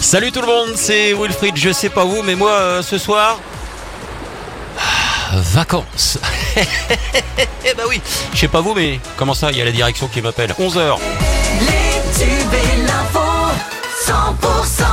Salut 0.00 0.32
tout 0.32 0.40
le 0.40 0.46
monde, 0.46 0.70
c'est 0.76 1.12
Wilfried. 1.12 1.56
Je 1.56 1.70
sais 1.72 1.88
pas 1.90 2.04
vous, 2.04 2.22
mais 2.22 2.34
moi 2.34 2.50
euh, 2.52 2.82
ce 2.82 2.98
soir. 2.98 3.38
ah, 4.78 5.36
Vacances. 5.52 6.18
Eh 7.64 7.74
bah 7.76 7.82
oui, 7.88 8.00
je 8.32 8.38
sais 8.38 8.48
pas 8.48 8.60
vous, 8.60 8.74
mais 8.74 9.00
comment 9.16 9.34
ça, 9.34 9.50
il 9.50 9.58
y 9.58 9.62
a 9.62 9.64
la 9.64 9.72
direction 9.72 10.08
qui 10.08 10.22
m'appelle. 10.22 10.54
11h. 10.58 10.96
Les 11.60 12.24
tubes 12.24 12.54
et 12.54 12.86
l'info 12.86 13.20
100% 14.06 14.87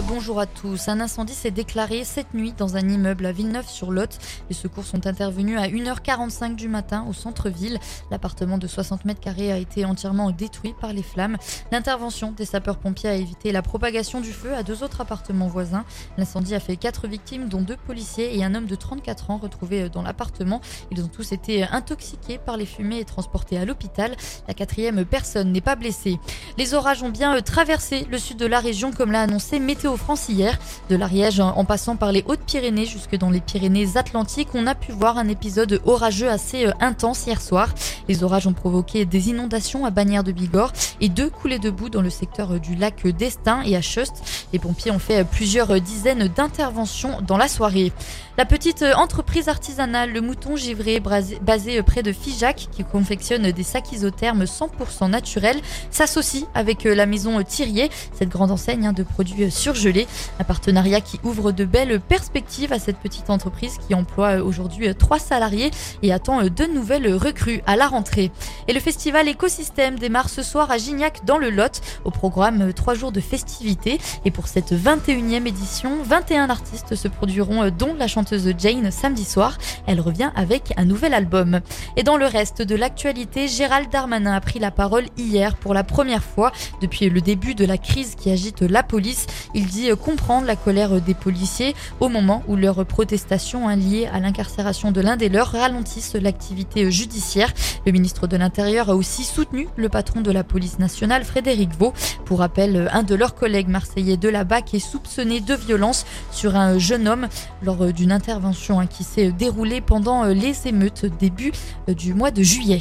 bonjour 0.00 0.40
à 0.40 0.46
tous. 0.46 0.88
Un 0.88 1.00
incendie 1.00 1.34
s'est 1.34 1.50
déclaré 1.50 2.04
cette 2.04 2.32
nuit 2.32 2.54
dans 2.56 2.76
un 2.76 2.88
immeuble 2.88 3.26
à 3.26 3.32
Villeneuve-sur-Lot. 3.32 4.18
Les 4.48 4.54
secours 4.54 4.84
sont 4.84 5.06
intervenus 5.06 5.58
à 5.58 5.66
1h45 5.66 6.54
du 6.54 6.68
matin 6.68 7.04
au 7.08 7.12
centre-ville. 7.12 7.78
L'appartement 8.10 8.56
de 8.56 8.66
60 8.66 9.04
mètres 9.04 9.20
carrés 9.20 9.52
a 9.52 9.58
été 9.58 9.84
entièrement 9.84 10.30
détruit 10.30 10.74
par 10.80 10.92
les 10.94 11.02
flammes. 11.02 11.36
L'intervention 11.72 12.32
des 12.32 12.46
sapeurs-pompiers 12.46 13.10
a 13.10 13.14
évité 13.16 13.52
la 13.52 13.60
propagation 13.60 14.20
du 14.20 14.32
feu 14.32 14.54
à 14.54 14.62
deux 14.62 14.82
autres 14.82 15.02
appartements 15.02 15.48
voisins. 15.48 15.84
L'incendie 16.16 16.54
a 16.54 16.60
fait 16.60 16.76
quatre 16.76 17.06
victimes, 17.06 17.48
dont 17.48 17.60
deux 17.60 17.76
policiers 17.76 18.38
et 18.38 18.44
un 18.44 18.54
homme 18.54 18.66
de 18.66 18.76
34 18.76 19.30
ans 19.30 19.36
retrouvé 19.36 19.90
dans 19.90 20.02
l'appartement. 20.02 20.62
Ils 20.90 21.02
ont 21.02 21.08
tous 21.08 21.32
été 21.32 21.64
intoxiqués 21.64 22.38
par 22.38 22.56
les 22.56 22.66
fumées 22.66 23.00
et 23.00 23.04
transportés 23.04 23.58
à 23.58 23.66
l'hôpital. 23.66 24.16
La 24.48 24.54
quatrième 24.54 25.04
personne 25.04 25.52
n'est 25.52 25.60
pas 25.60 25.76
blessée. 25.76 26.18
Les 26.56 26.72
orages 26.72 27.02
ont 27.02 27.10
bien 27.10 27.36
euh, 27.36 27.40
traversé 27.40 28.06
le 28.10 28.18
sud 28.18 28.38
de 28.38 28.46
la 28.46 28.60
région, 28.60 28.92
comme 28.92 29.12
l'a 29.12 29.22
annoncé 29.22 29.58
Météo 29.58 29.81
France 29.96 30.28
hier. 30.28 30.58
De 30.88 30.96
l'Ariège 30.96 31.40
en 31.40 31.56
en 31.56 31.64
passant 31.64 31.96
par 31.96 32.12
les 32.12 32.24
Hautes-Pyrénées 32.26 32.86
jusque 32.86 33.16
dans 33.16 33.30
les 33.30 33.40
Pyrénées-Atlantiques, 33.40 34.48
on 34.54 34.66
a 34.66 34.74
pu 34.74 34.92
voir 34.92 35.18
un 35.18 35.28
épisode 35.28 35.80
orageux 35.84 36.28
assez 36.28 36.66
euh, 36.66 36.72
intense 36.80 37.26
hier 37.26 37.40
soir. 37.40 37.68
Les 38.08 38.24
orages 38.24 38.46
ont 38.46 38.52
provoqué 38.52 39.04
des 39.04 39.28
inondations 39.28 39.84
à 39.84 39.90
Bagnères 39.90 40.24
de 40.24 40.32
Bigorre 40.32 40.72
et 41.00 41.08
deux 41.08 41.30
coulées 41.30 41.58
de 41.58 41.70
boue 41.70 41.88
dans 41.88 42.02
le 42.02 42.10
secteur 42.10 42.52
euh, 42.52 42.58
du 42.58 42.74
lac 42.74 43.06
d'Estaing 43.06 43.62
et 43.62 43.76
à 43.76 43.82
Chust. 43.82 44.22
Les 44.52 44.58
pompiers 44.58 44.90
ont 44.90 44.98
fait 44.98 45.20
euh, 45.20 45.24
plusieurs 45.24 45.80
dizaines 45.80 46.28
d'interventions 46.28 47.20
dans 47.20 47.36
la 47.36 47.48
soirée. 47.48 47.92
La 48.38 48.46
petite 48.46 48.82
entreprise 48.96 49.48
artisanale 49.48 50.10
Le 50.10 50.22
Mouton 50.22 50.56
Givré, 50.56 51.00
basée 51.42 51.82
près 51.82 52.02
de 52.02 52.12
Figeac, 52.12 52.68
qui 52.72 52.82
confectionne 52.82 53.50
des 53.50 53.62
sacs 53.62 53.92
isothermes 53.92 54.44
100% 54.44 55.10
naturels, 55.10 55.60
s'associe 55.90 56.46
avec 56.54 56.84
la 56.84 57.04
maison 57.04 57.42
Thirier, 57.42 57.90
cette 58.14 58.30
grande 58.30 58.50
enseigne 58.50 58.86
hein, 58.86 58.92
de 58.92 59.02
produits 59.02 59.44
euh, 59.44 59.50
surgelés. 59.72 60.06
Un 60.38 60.44
partenariat 60.44 61.00
qui 61.00 61.18
ouvre 61.24 61.50
de 61.52 61.64
belles 61.64 62.00
perspectives 62.00 62.72
à 62.72 62.78
cette 62.78 62.98
petite 62.98 63.30
entreprise 63.30 63.78
qui 63.86 63.94
emploie 63.94 64.38
euh, 64.38 64.44
aujourd'hui 64.44 64.88
euh, 64.88 64.94
trois 64.94 65.18
salariés 65.18 65.70
et 66.02 66.12
attend 66.12 66.42
euh, 66.42 66.50
de 66.50 66.64
nouvelles 66.64 67.14
recrues 67.14 67.62
à 67.66 67.76
la 67.76 67.86
rentrée. 67.86 68.30
Et 68.68 68.72
le 68.74 68.80
festival 68.80 69.28
Écosystème 69.28 69.98
démarre 69.98 70.28
ce 70.28 70.42
soir 70.42 70.70
à 70.70 70.76
Gignac 70.76 71.24
dans 71.24 71.38
le 71.38 71.50
Lot. 71.50 71.80
Au 72.04 72.10
programme, 72.10 72.72
trois 72.74 72.94
jours 72.94 73.12
de 73.12 73.20
festivités. 73.20 73.98
Et 74.24 74.30
pour 74.30 74.46
cette 74.46 74.72
21e 74.72 75.46
édition, 75.46 76.02
21 76.02 76.50
artistes 76.50 76.94
se 76.94 77.08
produiront, 77.08 77.70
dont 77.70 77.94
la 77.94 78.08
chanteuse 78.08 78.52
Jane 78.58 78.90
samedi 78.90 79.24
soir. 79.24 79.56
Elle 79.86 80.00
revient 80.00 80.30
avec 80.36 80.74
un 80.76 80.84
nouvel 80.84 81.14
album. 81.14 81.60
Et 81.96 82.02
dans 82.02 82.16
le 82.16 82.26
reste 82.26 82.60
de 82.62 82.74
l'actualité, 82.74 83.48
Gérald 83.48 83.90
Darmanin 83.90 84.34
a 84.34 84.40
pris 84.40 84.58
la 84.58 84.70
parole 84.70 85.06
hier 85.16 85.56
pour 85.56 85.72
la 85.72 85.84
première 85.84 86.22
fois 86.22 86.52
depuis 86.80 87.08
le 87.08 87.20
début 87.20 87.54
de 87.54 87.64
la 87.64 87.78
crise 87.78 88.14
qui 88.14 88.30
agite 88.30 88.60
la 88.60 88.82
police. 88.82 89.26
Il 89.54 89.61
dit 89.66 89.90
euh, 89.90 89.96
comprendre 89.96 90.46
la 90.46 90.56
colère 90.56 91.00
des 91.00 91.14
policiers 91.14 91.74
au 92.00 92.08
moment 92.08 92.42
où 92.48 92.56
leurs 92.56 92.84
protestations 92.84 93.68
hein, 93.68 93.76
liées 93.76 94.08
à 94.12 94.20
l'incarcération 94.20 94.92
de 94.92 95.00
l'un 95.00 95.16
des 95.16 95.28
leurs 95.28 95.52
ralentissent 95.52 96.14
l'activité 96.14 96.90
judiciaire. 96.90 97.52
Le 97.86 97.92
ministre 97.92 98.26
de 98.26 98.36
l'Intérieur 98.36 98.90
a 98.90 98.96
aussi 98.96 99.24
soutenu 99.24 99.68
le 99.76 99.88
patron 99.88 100.20
de 100.20 100.30
la 100.30 100.44
police 100.44 100.78
nationale, 100.78 101.24
Frédéric 101.24 101.70
Vaux. 101.76 101.92
Pour 102.24 102.38
rappel, 102.40 102.88
un 102.92 103.02
de 103.02 103.14
leurs 103.14 103.34
collègues 103.34 103.68
marseillais 103.68 104.16
de 104.16 104.28
la 104.28 104.44
BAC 104.44 104.74
est 104.74 104.78
soupçonné 104.78 105.40
de 105.40 105.54
violence 105.54 106.06
sur 106.30 106.56
un 106.56 106.78
jeune 106.78 107.08
homme 107.08 107.28
lors 107.62 107.92
d'une 107.92 108.12
intervention 108.12 108.80
hein, 108.80 108.86
qui 108.86 109.04
s'est 109.04 109.32
déroulée 109.32 109.80
pendant 109.80 110.24
les 110.24 110.66
émeutes 110.66 111.06
début 111.18 111.52
euh, 111.88 111.94
du 111.94 112.14
mois 112.14 112.30
de 112.30 112.42
juillet. 112.42 112.80